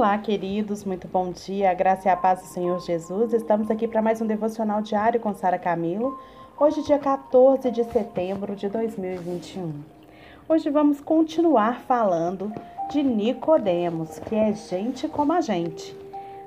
Olá, 0.00 0.16
queridos, 0.16 0.82
muito 0.82 1.06
bom 1.06 1.30
dia, 1.30 1.70
a 1.70 1.74
graça 1.74 2.08
e 2.08 2.10
a 2.10 2.16
paz 2.16 2.40
do 2.40 2.46
Senhor 2.46 2.80
Jesus. 2.80 3.34
Estamos 3.34 3.70
aqui 3.70 3.86
para 3.86 4.00
mais 4.00 4.18
um 4.22 4.26
devocional 4.26 4.80
diário 4.80 5.20
com 5.20 5.34
Sara 5.34 5.58
Camilo. 5.58 6.18
Hoje, 6.58 6.82
dia 6.82 6.98
14 6.98 7.70
de 7.70 7.84
setembro 7.84 8.56
de 8.56 8.66
2021. 8.70 9.74
Hoje 10.48 10.70
vamos 10.70 11.02
continuar 11.02 11.82
falando 11.82 12.50
de 12.90 13.02
Nicodemos, 13.02 14.18
que 14.20 14.34
é 14.34 14.54
gente 14.54 15.06
como 15.06 15.34
a 15.34 15.42
gente. 15.42 15.94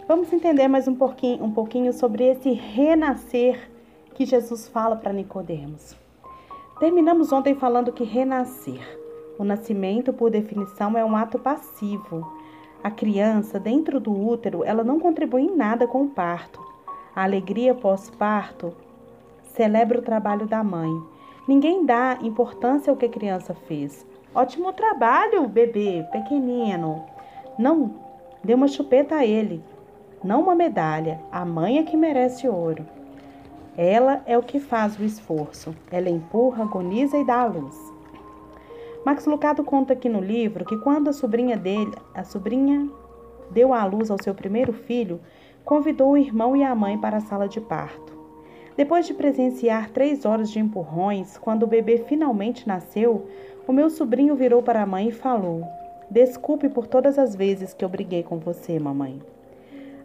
Vamos 0.07 0.33
entender 0.33 0.67
mais 0.67 0.88
um 0.88 0.95
pouquinho, 0.95 1.43
um 1.43 1.51
pouquinho 1.51 1.93
sobre 1.93 2.23
esse 2.23 2.51
renascer 2.54 3.70
que 4.15 4.25
Jesus 4.25 4.67
fala 4.67 4.95
para 4.95 5.13
Nicodemos. 5.13 5.95
Terminamos 6.79 7.31
ontem 7.31 7.54
falando 7.54 7.93
que 7.93 8.04
renascer, 8.04 8.81
o 9.38 9.43
nascimento, 9.43 10.11
por 10.11 10.31
definição, 10.31 10.97
é 10.97 11.05
um 11.05 11.15
ato 11.15 11.38
passivo 11.38 12.41
a 12.84 12.91
criança, 12.91 13.57
dentro 13.57 13.97
do 13.97 14.11
útero, 14.11 14.61
ela 14.65 14.83
não 14.83 15.00
contribui 15.00 15.43
em 15.43 15.55
nada 15.55 15.87
com 15.87 16.04
o 16.04 16.10
parto. 16.10 16.60
A 17.15 17.23
alegria 17.23 17.73
pós-parto 17.73 18.73
celebra 19.56 20.00
o 20.00 20.01
trabalho 20.01 20.46
da 20.46 20.61
mãe. 20.61 20.92
Ninguém 21.47 21.86
dá 21.86 22.18
importância 22.21 22.92
ao 22.92 22.97
que 22.97 23.06
a 23.06 23.09
criança 23.09 23.54
fez. 23.54 24.06
Ótimo 24.36 24.73
trabalho, 24.73 25.47
bebê, 25.47 26.06
pequenino. 26.11 27.06
Não, 27.57 27.93
dê 28.43 28.54
uma 28.54 28.68
chupeta 28.68 29.15
a 29.15 29.25
ele. 29.25 29.64
Não 30.21 30.42
uma 30.42 30.56
medalha. 30.56 31.21
A 31.31 31.45
mãe 31.45 31.78
é 31.78 31.84
que 31.84 31.95
merece 31.95 32.50
ouro. 32.50 32.86
Ela 33.78 34.22
é 34.25 34.38
o 34.38 34.44
que 34.44 34.59
faz 34.59 35.00
o 35.00 35.06
esforço. 35.06 35.73
Ela 35.89 36.09
empurra, 36.09 36.64
agoniza 36.64 37.17
e 37.17 37.25
dá 37.25 37.42
a 37.42 37.45
luz. 37.45 37.92
Max 39.06 39.25
Lucado 39.25 39.66
conta 39.66 39.92
aqui 39.92 40.08
no 40.08 40.22
livro 40.22 40.64
que 40.64 40.78
quando 40.78 41.09
a 41.09 41.14
sobrinha 41.14 41.58
dele, 41.58 41.92
a 42.14 42.23
sobrinha 42.23 42.89
deu 43.52 43.73
à 43.73 43.84
luz 43.84 44.09
ao 44.09 44.22
seu 44.22 44.34
primeiro 44.34 44.72
filho, 44.72 45.20
convidou 45.66 46.12
o 46.12 46.17
irmão 46.17 46.56
e 46.56 46.64
a 46.64 46.73
mãe 46.73 46.98
para 46.98 47.18
a 47.18 47.22
sala 47.22 47.48
de 47.48 47.60
parto. 47.60 48.14
Depois 48.78 49.06
de 49.06 49.14
presenciar 49.14 49.90
três 49.90 50.26
horas 50.26 50.50
de 50.50 50.60
empurrões, 50.60 51.38
quando 51.38 51.64
o 51.64 51.68
bebê 51.68 51.98
finalmente 51.98 52.66
nasceu, 52.66 53.28
o 53.68 53.73
meu 53.73 53.90
sobrinho 53.90 54.36
virou 54.36 54.64
para 54.64 54.82
a 54.82 54.86
mãe 54.86 55.10
e 55.10 55.12
falou: 55.12 55.64
Desculpe 56.10 56.70
por 56.70 56.88
todas 56.88 57.20
as 57.20 57.36
vezes 57.36 57.73
que 57.73 57.84
eu 57.84 57.90
briguei 57.90 58.23
com 58.23 58.40
você, 58.40 58.80
mamãe. 58.80 59.22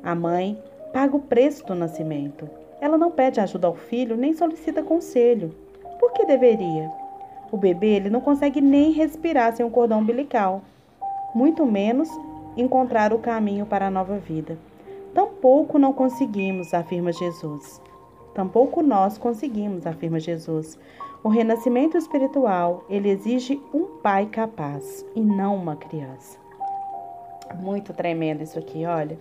A 0.03 0.15
mãe 0.15 0.61
paga 0.93 1.17
o 1.17 1.21
preço 1.21 1.65
do 1.65 1.75
nascimento. 1.75 2.51
Ela 2.81 2.99
não 2.99 3.13
pede 3.13 3.41
ajuda 3.41 3.69
ao 3.69 3.75
filho 3.75 4.17
nem 4.17 4.35
solicita 4.35 4.83
conselho. 4.83 5.55
Por 6.01 6.13
que 6.13 6.27
deveria? 6.27 7.08
O 7.51 7.57
bebê 7.57 7.97
ele 7.97 8.11
não 8.11 8.21
consegue 8.21 8.61
nem 8.61 8.93
respirar 8.93 9.55
sem 9.57 9.65
um 9.65 9.71
cordão 9.71 10.01
umbilical, 10.01 10.63
muito 11.35 11.65
menos 11.65 12.09
encontrar 12.57 13.13
o 13.13 13.19
caminho 13.19 13.65
para 13.65 13.87
a 13.87 13.91
nova 13.91 14.19
vida. 14.19 14.59
Tampouco 15.15 15.79
não 15.79 15.93
conseguimos, 15.93 16.75
afirma 16.75 17.13
Jesus. 17.13 17.81
Tampouco 18.35 18.83
nós 18.83 19.17
conseguimos, 19.17 19.87
afirma 19.87 20.21
Jesus. 20.21 20.79
O 21.25 21.29
renascimento 21.29 21.97
espiritual, 21.97 22.85
ele 22.89 23.09
exige 23.09 23.61
um 23.75 23.99
pai 24.03 24.27
capaz 24.27 25.05
e 25.15 25.21
não 25.21 25.57
uma 25.57 25.75
criança. 25.75 26.39
Muito 27.57 27.93
tremendo 27.93 28.43
isso 28.43 28.59
aqui, 28.59 28.85
olha. 28.85 29.19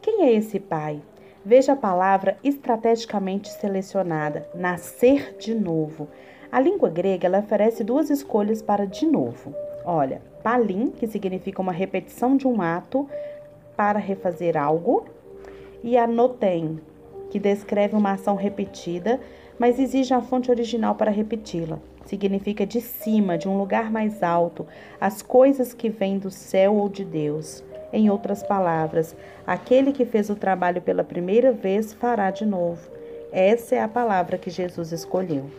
Quem 0.00 0.22
é 0.22 0.32
esse 0.32 0.58
pai? 0.58 1.02
Veja 1.44 1.72
a 1.72 1.76
palavra 1.76 2.38
estrategicamente 2.42 3.48
selecionada, 3.50 4.48
nascer 4.54 5.36
de 5.38 5.54
novo. 5.54 6.08
A 6.50 6.60
língua 6.60 6.88
grega 6.88 7.26
ela 7.26 7.40
oferece 7.40 7.82
duas 7.82 8.10
escolhas 8.10 8.62
para 8.62 8.86
de 8.86 9.06
novo. 9.06 9.54
Olha, 9.84 10.20
palim, 10.42 10.90
que 10.90 11.06
significa 11.06 11.60
uma 11.60 11.72
repetição 11.72 12.36
de 12.36 12.46
um 12.46 12.62
ato 12.62 13.08
para 13.76 13.98
refazer 13.98 14.56
algo, 14.56 15.04
e 15.82 15.96
anotem, 15.96 16.80
que 17.30 17.38
descreve 17.38 17.94
uma 17.94 18.12
ação 18.12 18.34
repetida, 18.34 19.20
mas 19.58 19.78
exige 19.78 20.14
a 20.14 20.20
fonte 20.20 20.50
original 20.50 20.94
para 20.94 21.10
repeti-la. 21.10 21.78
Significa 22.04 22.64
de 22.64 22.80
cima, 22.80 23.36
de 23.36 23.48
um 23.48 23.58
lugar 23.58 23.90
mais 23.90 24.22
alto, 24.22 24.66
as 25.00 25.22
coisas 25.22 25.74
que 25.74 25.88
vêm 25.88 26.18
do 26.18 26.30
céu 26.30 26.76
ou 26.76 26.88
de 26.88 27.04
Deus. 27.04 27.64
Em 27.92 28.10
outras 28.10 28.42
palavras, 28.42 29.16
aquele 29.46 29.92
que 29.92 30.04
fez 30.04 30.30
o 30.30 30.36
trabalho 30.36 30.80
pela 30.80 31.02
primeira 31.02 31.52
vez 31.52 31.92
fará 31.92 32.30
de 32.30 32.46
novo. 32.46 32.88
Essa 33.32 33.74
é 33.74 33.82
a 33.82 33.88
palavra 33.88 34.38
que 34.38 34.50
Jesus 34.50 34.92
escolheu. 34.92 35.50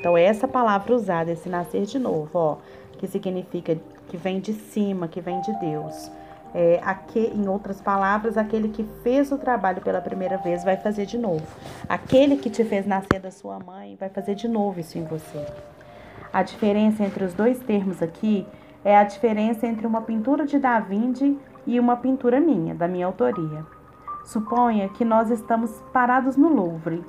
Então, 0.00 0.16
essa 0.16 0.48
palavra 0.48 0.94
usada, 0.94 1.30
esse 1.30 1.46
nascer 1.48 1.84
de 1.84 1.98
novo, 1.98 2.30
ó, 2.32 2.56
que 2.98 3.06
significa 3.06 3.78
que 4.08 4.16
vem 4.16 4.40
de 4.40 4.54
cima, 4.54 5.06
que 5.06 5.20
vem 5.20 5.42
de 5.42 5.52
Deus. 5.60 6.10
É, 6.54 6.80
aqui, 6.82 7.30
em 7.34 7.46
outras 7.46 7.82
palavras, 7.82 8.38
aquele 8.38 8.70
que 8.70 8.82
fez 9.02 9.30
o 9.30 9.36
trabalho 9.36 9.82
pela 9.82 10.00
primeira 10.00 10.38
vez 10.38 10.64
vai 10.64 10.78
fazer 10.78 11.04
de 11.04 11.18
novo. 11.18 11.46
Aquele 11.86 12.36
que 12.36 12.48
te 12.48 12.64
fez 12.64 12.86
nascer 12.86 13.20
da 13.20 13.30
sua 13.30 13.58
mãe 13.58 13.94
vai 14.00 14.08
fazer 14.08 14.34
de 14.34 14.48
novo 14.48 14.80
isso 14.80 14.98
em 14.98 15.04
você. 15.04 15.46
A 16.32 16.42
diferença 16.42 17.04
entre 17.04 17.22
os 17.22 17.34
dois 17.34 17.60
termos 17.60 18.02
aqui 18.02 18.46
é 18.82 18.96
a 18.96 19.04
diferença 19.04 19.66
entre 19.66 19.86
uma 19.86 20.00
pintura 20.00 20.46
de 20.46 20.58
Da 20.58 20.80
Vinci 20.80 21.38
e 21.66 21.78
uma 21.78 21.96
pintura 21.96 22.40
minha, 22.40 22.74
da 22.74 22.88
minha 22.88 23.04
autoria. 23.04 23.66
Suponha 24.24 24.88
que 24.88 25.04
nós 25.04 25.30
estamos 25.30 25.70
parados 25.92 26.36
no 26.36 26.48
Louvre 26.48 27.04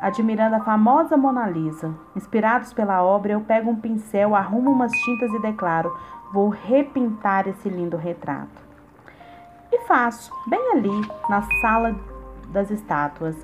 admirando 0.00 0.56
a 0.56 0.60
famosa 0.60 1.16
Mona 1.16 1.46
Lisa. 1.46 1.94
Inspirados 2.16 2.72
pela 2.72 3.02
obra, 3.02 3.32
eu 3.32 3.40
pego 3.40 3.70
um 3.70 3.76
pincel, 3.76 4.34
arrumo 4.34 4.70
umas 4.70 4.92
tintas 4.92 5.30
e 5.32 5.38
declaro: 5.40 5.94
vou 6.32 6.48
repintar 6.48 7.46
esse 7.46 7.68
lindo 7.68 7.96
retrato. 7.96 8.70
E 9.70 9.86
faço, 9.86 10.32
bem 10.46 10.72
ali, 10.72 11.08
na 11.28 11.42
sala 11.60 11.94
das 12.48 12.70
estátuas. 12.70 13.36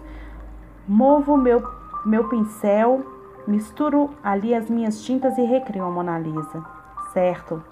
Movo 0.88 1.36
meu, 1.36 1.62
meu 2.04 2.28
pincel, 2.28 3.04
misturo 3.46 4.10
ali 4.24 4.54
as 4.54 4.70
minhas 4.70 5.02
tintas 5.02 5.36
e 5.36 5.44
recrio 5.44 5.84
a 5.84 5.90
Mona 5.90 6.18
Lisa. 6.18 6.64
Certo, 7.12 7.62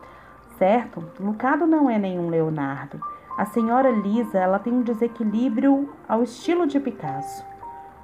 certo, 0.59 1.03
Lucado 1.19 1.67
não 1.67 1.89
é 1.89 1.99
nenhum 1.99 2.29
Leonardo. 2.29 3.01
A 3.37 3.45
senhora 3.47 3.91
Lisa, 3.91 4.39
ela 4.39 4.61
tem 4.61 4.73
um 4.73 4.83
desequilíbrio 4.83 5.93
ao 6.09 6.23
estilo 6.23 6.69
de 6.69 6.79
Picasso 6.79 7.54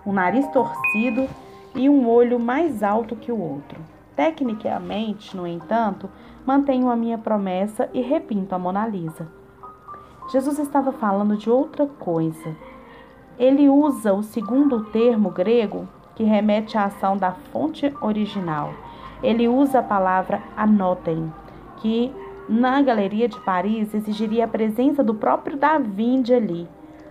um 0.04 0.12
nariz 0.12 0.46
torcido 0.48 1.28
e 1.74 1.88
um 1.88 2.08
olho 2.08 2.38
mais 2.38 2.82
alto 2.82 3.16
que 3.16 3.30
o 3.30 3.40
outro. 3.40 3.80
Tecnicamente, 4.16 5.36
no 5.36 5.46
entanto, 5.46 6.10
mantenho 6.44 6.90
a 6.90 6.96
minha 6.96 7.18
promessa 7.18 7.88
e 7.92 8.00
repinto 8.00 8.54
a 8.54 8.58
Mona 8.58 8.86
Lisa. 8.86 9.28
Jesus 10.30 10.58
estava 10.58 10.92
falando 10.92 11.36
de 11.36 11.50
outra 11.50 11.86
coisa. 11.86 12.56
Ele 13.38 13.68
usa 13.68 14.12
o 14.12 14.22
segundo 14.22 14.84
termo 14.86 15.30
grego 15.30 15.88
que 16.14 16.22
remete 16.22 16.76
à 16.76 16.84
ação 16.84 17.16
da 17.16 17.32
fonte 17.32 17.92
original. 18.00 18.72
Ele 19.22 19.48
usa 19.48 19.78
a 19.78 19.82
palavra 19.82 20.42
anotem, 20.56 21.32
que 21.78 22.12
na 22.48 22.82
Galeria 22.82 23.28
de 23.28 23.40
Paris 23.40 23.94
exigiria 23.94 24.44
a 24.44 24.48
presença 24.48 25.02
do 25.02 25.14
próprio 25.14 25.56
Da 25.56 25.78
Vinci 25.78 26.34
ali. 26.34 26.68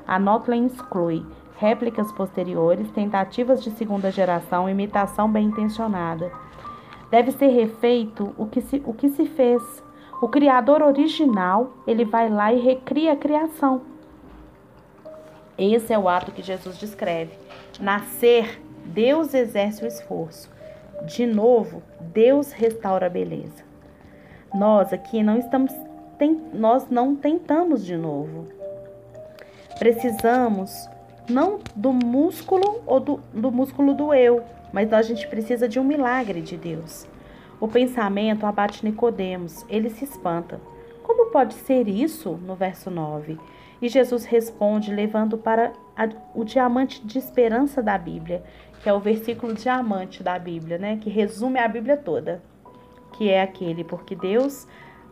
Anotem 0.07 0.66
exclui 0.66 1.25
réplicas 1.59 2.09
posteriores, 2.14 2.90
tentativas 2.92 3.62
de 3.62 3.70
segunda 3.72 4.09
geração, 4.09 4.70
imitação 4.70 5.30
bem 5.30 5.47
intencionada. 5.47 6.31
Deve 7.12 7.34
ser 7.34 7.47
refeito 7.47 8.34
o 8.38 8.47
que 8.47 8.62
se, 8.62 8.81
o 8.86 8.94
que 8.94 9.09
se 9.09 9.25
fez. 9.25 9.62
O 10.22 10.30
criador 10.30 10.81
original, 10.81 11.74
ele 11.86 12.06
vai 12.06 12.30
lá 12.30 12.53
e 12.53 12.62
recria 12.62 13.12
a 13.12 13.18
criação. 13.18 13.81
Esse 15.58 15.92
é 15.92 16.00
o 16.00 16.08
ato 16.08 16.31
que 16.31 16.42
Jesus 16.42 16.78
descreve. 16.78 17.34
Nascer, 17.78 18.62
Deus 18.86 19.34
exerce 19.34 19.84
o 19.84 19.88
esforço. 19.88 20.50
De 21.06 21.26
novo, 21.26 21.84
Deus 22.00 22.53
restaura 22.53 23.08
a 23.08 23.09
beleza. 23.09 23.66
Nós 24.53 24.94
aqui 24.94 25.22
não 25.22 25.38
estamos, 25.38 25.74
nós 26.53 26.90
não 26.90 27.16
tentamos 27.16 27.86
de 27.86 27.97
novo. 27.97 28.47
Precisamos 29.78 30.90
não 31.29 31.59
do 31.76 31.93
músculo 31.93 32.81
ou 32.85 32.99
do, 32.99 33.20
do 33.34 33.52
músculo 33.52 33.93
do 33.93 34.14
eu, 34.14 34.43
mas 34.73 34.91
a 34.91 35.02
gente 35.02 35.28
precisa 35.28 35.67
de 35.67 35.79
um 35.79 35.84
milagre 35.84 36.41
de 36.41 36.58
Deus. 36.58 37.08
O 37.59 37.67
pensamento 37.67 38.46
abate 38.46 38.85
Nicodemos, 38.85 39.66
ele 39.70 39.90
se 39.90 40.05
espanta. 40.05 40.59
Como 41.03 41.31
pode 41.31 41.53
ser 41.55 41.87
isso? 41.87 42.40
No 42.46 42.55
verso 42.55 42.90
9. 42.90 43.37
E 43.81 43.90
Jesus 43.90 44.26
responde, 44.26 44.93
levando 44.93 45.37
para 45.37 45.73
a, 45.96 46.08
o 46.35 46.43
diamante 46.43 47.05
de 47.05 47.17
esperança 47.17 47.81
da 47.81 47.97
Bíblia, 47.97 48.43
que 48.81 48.90
é 48.90 48.93
o 48.93 48.99
versículo 48.99 49.53
diamante 49.53 50.22
da 50.22 50.37
Bíblia, 50.37 50.78
né? 50.78 50.97
Que 51.02 51.09
resume 51.09 51.59
a 51.59 51.67
Bíblia 51.67 51.97
toda. 51.97 52.41
Que 53.14 53.29
é 53.29 53.41
aquele, 53.41 53.84
porque 53.84 54.16
Deus 54.16 54.67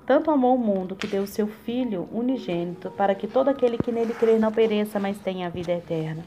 tanto 0.08 0.32
amou 0.32 0.56
o 0.56 0.58
mundo 0.58 0.96
que 0.96 1.06
deu 1.06 1.24
o 1.24 1.28
seu 1.28 1.46
Filho 1.48 2.08
unigênito, 2.14 2.90
para 2.92 3.14
que 3.14 3.28
todo 3.28 3.50
aquele 3.50 3.78
que 3.78 3.92
nele 3.92 4.14
crer 4.14 4.40
não 4.40 4.54
pereça, 4.54 5.00
mas 5.00 5.20
tenha 5.20 5.48
a 5.48 5.50
vida 5.50 5.74
eterna. 5.74 6.24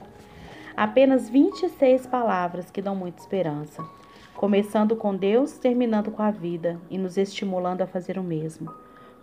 Apenas 0.76 1.30
26 1.30 2.06
palavras 2.06 2.70
que 2.70 2.82
dão 2.82 2.94
muita 2.94 3.20
esperança. 3.22 3.82
Começando 4.34 4.94
com 4.94 5.16
Deus, 5.16 5.58
terminando 5.58 6.10
com 6.10 6.22
a 6.22 6.30
vida 6.30 6.78
e 6.90 6.98
nos 6.98 7.16
estimulando 7.16 7.80
a 7.80 7.86
fazer 7.86 8.18
o 8.18 8.22
mesmo. 8.22 8.70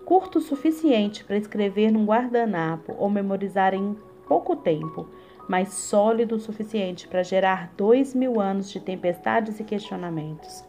curto 0.04 0.40
o 0.40 0.42
suficiente 0.42 1.24
para 1.24 1.38
escrever 1.38 1.92
num 1.92 2.06
guardanapo 2.06 2.96
ou 2.98 3.10
memorizar 3.10 3.74
em 3.74 3.96
pouco 4.26 4.56
tempo, 4.56 5.08
mas 5.50 5.74
sólido 5.74 6.36
o 6.36 6.40
suficiente 6.40 7.08
para 7.08 7.24
gerar 7.24 7.74
dois 7.76 8.16
mil 8.16 8.40
anos 8.40 8.72
de 8.72 8.80
tempestades 8.80 9.60
e 9.60 9.64
questionamentos. 9.66 10.64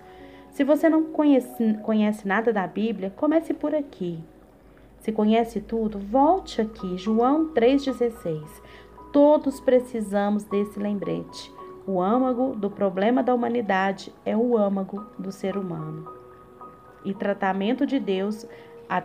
Se 0.59 0.65
você 0.65 0.89
não 0.89 1.05
conhece, 1.05 1.75
conhece 1.85 2.27
nada 2.27 2.53
da 2.53 2.67
Bíblia, 2.67 3.13
comece 3.15 3.55
por 3.55 3.73
aqui. 3.73 4.19
Se 4.99 5.13
conhece 5.13 5.61
tudo, 5.61 6.01
volte 6.01 6.61
aqui, 6.61 6.99
João 6.99 7.55
3,16. 7.55 8.43
Todos 9.13 9.61
precisamos 9.61 10.43
desse 10.43 10.77
lembrete. 10.77 11.55
O 11.87 12.03
âmago 12.03 12.57
do 12.57 12.69
problema 12.69 13.23
da 13.23 13.33
humanidade 13.33 14.13
é 14.25 14.37
o 14.37 14.59
âmago 14.59 15.07
do 15.17 15.31
ser 15.31 15.57
humano. 15.57 16.13
E 17.05 17.15
tratamento 17.15 17.87
de 17.87 18.01
Deus, 18.01 18.45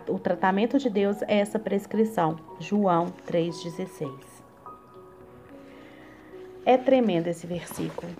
o 0.08 0.18
tratamento 0.18 0.76
de 0.76 0.90
Deus 0.90 1.22
é 1.22 1.38
essa 1.38 1.60
prescrição. 1.60 2.34
João 2.58 3.12
3,16. 3.28 4.10
É 6.66 6.76
tremendo 6.76 7.28
esse 7.28 7.46
versículo. 7.46 8.10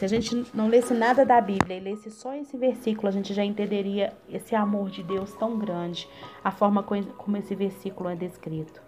Se 0.00 0.06
a 0.06 0.08
gente 0.08 0.46
não 0.54 0.66
lesse 0.66 0.94
nada 0.94 1.26
da 1.26 1.38
Bíblia 1.42 1.76
e 1.76 1.80
lesse 1.80 2.10
só 2.10 2.32
esse 2.32 2.56
versículo, 2.56 3.08
a 3.08 3.10
gente 3.10 3.34
já 3.34 3.44
entenderia 3.44 4.14
esse 4.30 4.56
amor 4.56 4.88
de 4.88 5.02
Deus 5.02 5.34
tão 5.34 5.58
grande, 5.58 6.08
a 6.42 6.50
forma 6.50 6.82
como 6.82 7.36
esse 7.36 7.54
versículo 7.54 8.08
é 8.08 8.16
descrito. 8.16 8.80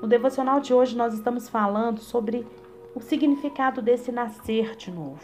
No 0.00 0.08
devocional 0.08 0.58
de 0.58 0.72
hoje, 0.72 0.96
nós 0.96 1.12
estamos 1.12 1.50
falando 1.50 2.00
sobre 2.00 2.46
o 2.94 3.00
significado 3.02 3.82
desse 3.82 4.10
nascer 4.10 4.74
de 4.74 4.90
novo. 4.90 5.20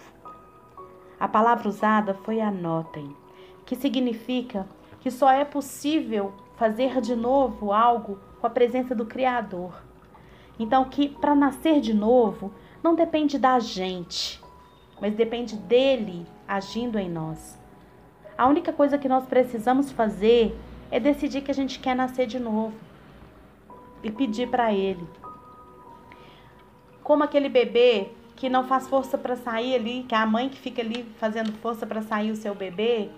A 1.18 1.26
palavra 1.26 1.70
usada 1.70 2.12
foi 2.12 2.42
anotem, 2.42 3.16
que 3.64 3.76
significa 3.76 4.68
que 5.00 5.10
só 5.10 5.30
é 5.30 5.42
possível 5.46 6.34
fazer 6.56 7.00
de 7.00 7.16
novo 7.16 7.72
algo 7.72 8.18
com 8.42 8.46
a 8.46 8.50
presença 8.50 8.94
do 8.94 9.06
Criador. 9.06 9.72
Então, 10.58 10.84
que 10.84 11.08
para 11.08 11.34
nascer 11.34 11.80
de 11.80 11.94
novo 11.94 12.52
não 12.82 12.94
depende 12.94 13.38
da 13.38 13.58
gente, 13.58 14.43
mas 15.00 15.14
depende 15.14 15.56
dele 15.56 16.26
agindo 16.46 16.98
em 16.98 17.08
nós. 17.08 17.58
A 18.36 18.46
única 18.46 18.72
coisa 18.72 18.98
que 18.98 19.08
nós 19.08 19.24
precisamos 19.26 19.90
fazer 19.90 20.56
é 20.90 20.98
decidir 20.98 21.42
que 21.42 21.50
a 21.50 21.54
gente 21.54 21.78
quer 21.78 21.94
nascer 21.94 22.26
de 22.26 22.38
novo 22.38 22.74
e 24.02 24.10
pedir 24.10 24.48
para 24.48 24.72
ele. 24.72 25.06
Como 27.02 27.22
aquele 27.22 27.48
bebê 27.48 28.08
que 28.36 28.48
não 28.48 28.64
faz 28.66 28.88
força 28.88 29.16
para 29.16 29.36
sair 29.36 29.74
ali, 29.74 30.04
que 30.04 30.14
é 30.14 30.18
a 30.18 30.26
mãe 30.26 30.48
que 30.48 30.58
fica 30.58 30.82
ali 30.82 31.04
fazendo 31.18 31.52
força 31.52 31.86
para 31.86 32.02
sair 32.02 32.30
o 32.30 32.36
seu 32.36 32.54
bebê, 32.54 33.10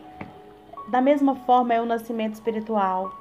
da 0.88 1.00
mesma 1.00 1.34
forma 1.34 1.75
é 1.75 1.81
o 1.81 1.87
nascimento 1.87 2.34
espiritual. 2.34 3.12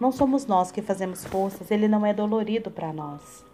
Não 0.00 0.10
somos 0.10 0.46
nós 0.46 0.72
que 0.72 0.82
fazemos 0.82 1.24
forças, 1.24 1.70
ele 1.70 1.86
não 1.86 2.04
é 2.04 2.12
dolorido 2.12 2.70
para 2.70 2.92
nós 2.92 3.44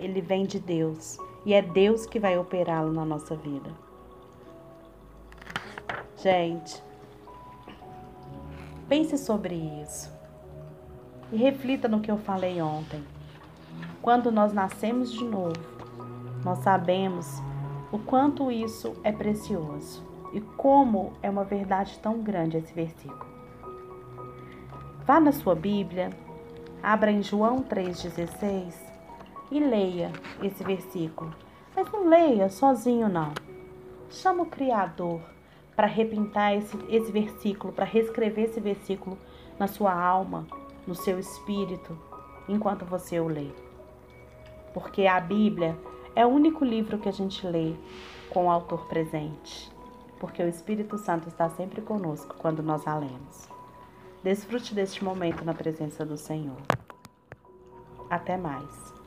ele 0.00 0.20
vem 0.20 0.44
de 0.44 0.58
Deus 0.58 1.18
e 1.44 1.54
é 1.54 1.62
Deus 1.62 2.06
que 2.06 2.18
vai 2.18 2.38
operá-lo 2.38 2.92
na 2.92 3.04
nossa 3.04 3.36
vida. 3.36 3.70
Gente, 6.16 6.82
pense 8.88 9.16
sobre 9.16 9.54
isso 9.54 10.10
e 11.32 11.36
reflita 11.36 11.88
no 11.88 12.00
que 12.00 12.10
eu 12.10 12.18
falei 12.18 12.60
ontem. 12.60 13.02
Quando 14.02 14.32
nós 14.32 14.52
nascemos 14.52 15.12
de 15.12 15.24
novo, 15.24 15.60
nós 16.44 16.58
sabemos 16.58 17.26
o 17.92 17.98
quanto 17.98 18.50
isso 18.50 18.96
é 19.04 19.12
precioso 19.12 20.02
e 20.32 20.40
como 20.40 21.12
é 21.22 21.28
uma 21.28 21.44
verdade 21.44 21.98
tão 21.98 22.22
grande 22.22 22.56
esse 22.56 22.72
versículo. 22.72 23.30
Vá 25.06 25.18
na 25.20 25.32
sua 25.32 25.54
Bíblia, 25.54 26.10
abra 26.82 27.10
em 27.10 27.22
João 27.22 27.62
3,16 27.62 28.89
e 29.50 29.58
leia 29.58 30.12
esse 30.42 30.62
versículo. 30.62 31.34
Mas 31.74 31.90
não 31.90 32.08
leia 32.08 32.48
sozinho, 32.48 33.08
não. 33.08 33.32
Chama 34.10 34.42
o 34.42 34.46
Criador 34.46 35.20
para 35.74 35.86
repintar 35.86 36.54
esse, 36.54 36.76
esse 36.88 37.10
versículo, 37.10 37.72
para 37.72 37.84
reescrever 37.84 38.44
esse 38.44 38.60
versículo 38.60 39.16
na 39.58 39.66
sua 39.66 39.92
alma, 39.92 40.46
no 40.86 40.94
seu 40.94 41.18
espírito, 41.18 41.96
enquanto 42.48 42.84
você 42.84 43.20
o 43.20 43.28
lê. 43.28 43.48
Porque 44.74 45.06
a 45.06 45.20
Bíblia 45.20 45.76
é 46.14 46.24
o 46.24 46.28
único 46.28 46.64
livro 46.64 46.98
que 46.98 47.08
a 47.08 47.12
gente 47.12 47.46
lê 47.46 47.74
com 48.30 48.46
o 48.46 48.50
autor 48.50 48.86
presente. 48.86 49.70
Porque 50.18 50.42
o 50.42 50.48
Espírito 50.48 50.98
Santo 50.98 51.28
está 51.28 51.48
sempre 51.48 51.80
conosco 51.80 52.34
quando 52.38 52.62
nós 52.62 52.86
a 52.86 52.96
lemos. 52.96 53.48
Desfrute 54.22 54.74
deste 54.74 55.02
momento 55.02 55.44
na 55.44 55.54
presença 55.54 56.04
do 56.04 56.16
Senhor. 56.16 56.60
Até 58.10 58.36
mais. 58.36 58.99